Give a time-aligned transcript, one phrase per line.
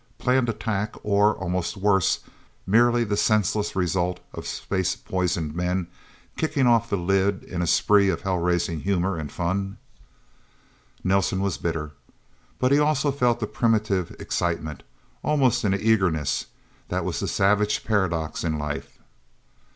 [0.17, 2.21] Planned attack or almost worse
[2.65, 5.85] merely the senseless result of space poisoned men
[6.37, 9.77] kicking off the lid in a spree of hell raising humor and fun?
[11.03, 11.91] Nelsen was bitter.
[12.57, 14.81] But he also felt the primitive excitement
[15.21, 16.47] almost an eagerness.
[16.87, 18.97] That was the savage paradox in life.